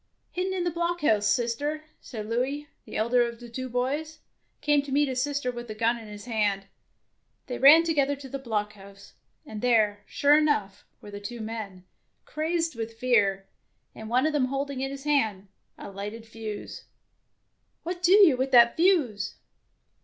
[0.31, 4.17] "Hidden in the blockhouse, sister"; and Louis, the elder of the two boys,
[4.59, 6.65] came to meet his sister with a gun in his hand.
[7.45, 9.13] They ran together to the blockhouse,
[9.45, 11.85] and there, sure enough, were the two men,
[12.25, 13.47] crazed with fear,
[13.93, 16.85] and one of them holding in his hand a lighted fuse."
[17.83, 19.35] What do you with that fuse